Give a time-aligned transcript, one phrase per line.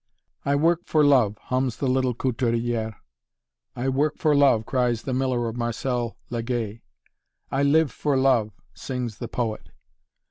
[0.43, 2.95] "I work for love," hums the little couturière.
[3.75, 6.81] "I work for love," cries the miller of Marcel Legay.
[7.51, 9.69] "I live for love," sings the poet.